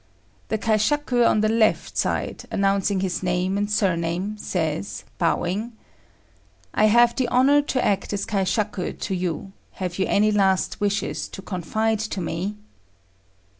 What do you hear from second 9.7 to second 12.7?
have you any last wishes to confide to me?"